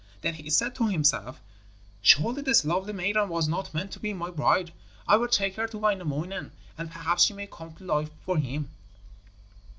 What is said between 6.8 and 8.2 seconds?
perhaps she may come to life